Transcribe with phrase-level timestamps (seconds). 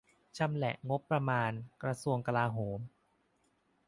[0.37, 1.51] ชำแหละงบประมาณ
[1.83, 2.79] "กระทรวงกลาโหม"